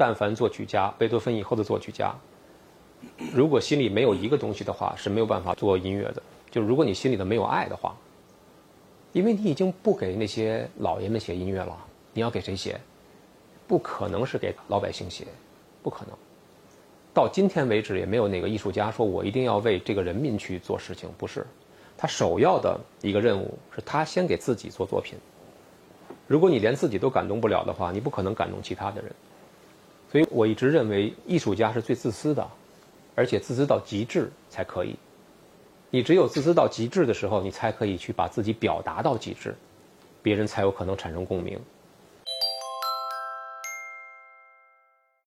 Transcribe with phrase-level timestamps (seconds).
[0.00, 2.14] 但凡作曲家，贝多芬以后的作曲家，
[3.34, 6.22] 如果心里没有一个东西的话，是没有办法做音乐的。
[6.50, 7.94] 就如果你心里头没有爱的话，
[9.12, 11.76] 因为你已经不给那些老爷们写音乐了，
[12.14, 12.80] 你要给谁写？
[13.68, 15.26] 不可能是给老百姓写，
[15.82, 16.16] 不可能。
[17.12, 21.46] 到今天为止，也没有哪个艺术家说我一定要为这个人民去做事情，不是。
[21.98, 25.18] 他首要的一个任务是他先给自己做作品。
[26.26, 29.12] 如果你连自己都感动不了的话，你不可能感动其他的人。
[30.10, 32.46] 所以我一直认为，艺术家是最自私的，
[33.14, 34.96] 而且自私到极致才可以。
[35.90, 39.54] 你只有自私到极致的时候，你才可以去把自己表达到极致，
[40.22, 41.58] 别人才有可能产生共鸣。